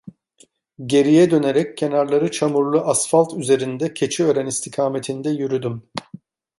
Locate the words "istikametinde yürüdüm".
4.45-5.83